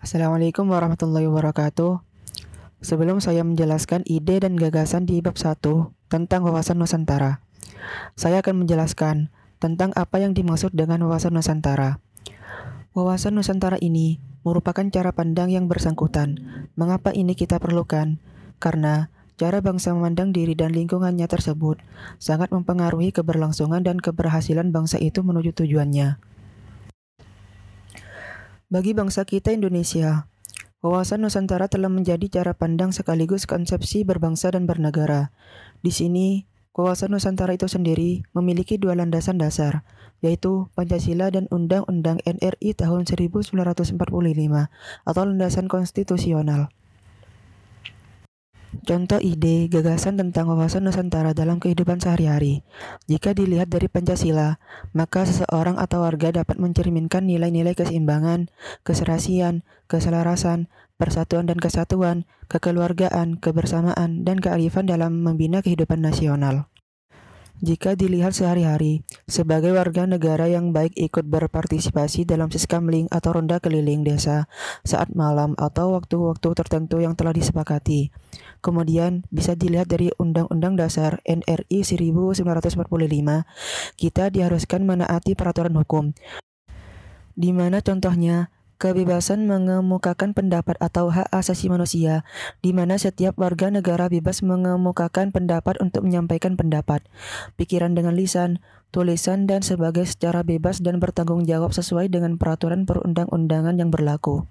Assalamualaikum 0.00 0.64
warahmatullahi 0.72 1.28
wabarakatuh. 1.28 2.00
Sebelum 2.80 3.20
saya 3.20 3.44
menjelaskan 3.44 4.00
ide 4.08 4.40
dan 4.40 4.56
gagasan 4.56 5.04
di 5.04 5.20
bab 5.20 5.36
1 5.36 5.60
tentang 6.08 6.40
wawasan 6.40 6.80
Nusantara, 6.80 7.44
saya 8.16 8.40
akan 8.40 8.64
menjelaskan 8.64 9.28
tentang 9.60 9.92
apa 9.92 10.16
yang 10.16 10.32
dimaksud 10.32 10.72
dengan 10.72 11.04
wawasan 11.04 11.36
Nusantara. 11.36 12.00
Wawasan 12.96 13.36
Nusantara 13.36 13.76
ini 13.76 14.24
merupakan 14.40 14.88
cara 14.88 15.12
pandang 15.12 15.52
yang 15.52 15.68
bersangkutan. 15.68 16.64
Mengapa 16.80 17.12
ini 17.12 17.36
kita 17.36 17.60
perlukan? 17.60 18.16
Karena 18.56 19.12
cara 19.36 19.60
bangsa 19.60 19.92
memandang 19.92 20.32
diri 20.32 20.56
dan 20.56 20.72
lingkungannya 20.72 21.28
tersebut 21.28 21.76
sangat 22.16 22.48
mempengaruhi 22.56 23.12
keberlangsungan 23.12 23.84
dan 23.84 24.00
keberhasilan 24.00 24.72
bangsa 24.72 24.96
itu 24.96 25.20
menuju 25.20 25.52
tujuannya. 25.52 26.29
Bagi 28.70 28.94
bangsa 28.94 29.26
kita 29.26 29.50
Indonesia, 29.50 30.30
wawasan 30.78 31.26
Nusantara 31.26 31.66
telah 31.66 31.90
menjadi 31.90 32.30
cara 32.30 32.54
pandang 32.54 32.94
sekaligus 32.94 33.42
konsepsi 33.42 34.06
berbangsa 34.06 34.54
dan 34.54 34.70
bernegara. 34.70 35.34
Di 35.82 35.90
sini, 35.90 36.46
wawasan 36.70 37.10
Nusantara 37.10 37.50
itu 37.58 37.66
sendiri 37.66 38.22
memiliki 38.30 38.78
dua 38.78 38.94
landasan 38.94 39.42
dasar, 39.42 39.82
yaitu 40.22 40.70
Pancasila 40.78 41.34
dan 41.34 41.50
Undang-Undang 41.50 42.22
NRI 42.22 42.78
tahun 42.78 43.10
1945 43.10 43.98
atau 45.02 45.22
landasan 45.26 45.66
konstitusional. 45.66 46.70
Contoh 48.70 49.18
ide, 49.18 49.66
gagasan 49.66 50.14
tentang 50.14 50.46
wawasan 50.46 50.86
Nusantara 50.86 51.34
dalam 51.34 51.58
kehidupan 51.58 51.98
sehari-hari. 51.98 52.62
Jika 53.10 53.34
dilihat 53.34 53.66
dari 53.66 53.90
Pancasila, 53.90 54.62
maka 54.94 55.26
seseorang 55.26 55.74
atau 55.74 56.06
warga 56.06 56.30
dapat 56.30 56.62
mencerminkan 56.62 57.26
nilai-nilai 57.26 57.74
keseimbangan, 57.74 58.46
keserasian, 58.86 59.66
keselarasan, 59.90 60.70
persatuan 61.02 61.50
dan 61.50 61.58
kesatuan, 61.58 62.30
kekeluargaan, 62.46 63.42
kebersamaan, 63.42 64.22
dan 64.22 64.38
kearifan 64.38 64.86
dalam 64.86 65.18
membina 65.18 65.66
kehidupan 65.66 65.98
nasional. 65.98 66.69
Jika 67.60 67.92
dilihat 67.92 68.32
sehari-hari, 68.32 69.04
sebagai 69.28 69.76
warga 69.76 70.08
negara 70.08 70.48
yang 70.48 70.72
baik 70.72 70.96
ikut 70.96 71.28
berpartisipasi 71.28 72.24
dalam 72.24 72.48
siskamling 72.48 73.04
atau 73.12 73.36
ronda 73.36 73.60
keliling 73.60 74.00
desa 74.00 74.48
saat 74.80 75.12
malam 75.12 75.52
atau 75.60 75.92
waktu-waktu 75.92 76.56
tertentu 76.56 77.04
yang 77.04 77.12
telah 77.20 77.36
disepakati. 77.36 78.16
Kemudian 78.64 79.28
bisa 79.28 79.52
dilihat 79.52 79.92
dari 79.92 80.08
Undang-Undang 80.16 80.80
Dasar 80.80 81.20
NRI 81.28 81.84
1945, 81.84 82.80
kita 84.00 84.24
diharuskan 84.32 84.80
menaati 84.88 85.36
peraturan 85.36 85.76
hukum. 85.76 86.16
Di 87.36 87.52
mana 87.52 87.84
contohnya 87.84 88.48
Kebebasan 88.80 89.44
mengemukakan 89.44 90.32
pendapat 90.32 90.80
atau 90.80 91.12
hak 91.12 91.28
asasi 91.36 91.68
manusia, 91.68 92.24
di 92.64 92.72
mana 92.72 92.96
setiap 92.96 93.36
warga 93.36 93.68
negara 93.68 94.08
bebas 94.08 94.40
mengemukakan 94.40 95.36
pendapat 95.36 95.76
untuk 95.84 96.08
menyampaikan 96.08 96.56
pendapat, 96.56 97.04
pikiran 97.60 97.92
dengan 97.92 98.16
lisan, 98.16 98.56
tulisan, 98.88 99.44
dan 99.44 99.60
sebagai 99.60 100.08
secara 100.08 100.40
bebas 100.40 100.80
dan 100.80 100.96
bertanggung 100.96 101.44
jawab 101.44 101.76
sesuai 101.76 102.08
dengan 102.08 102.40
peraturan 102.40 102.88
perundang-undangan 102.88 103.76
yang 103.76 103.92
berlaku. 103.92 104.48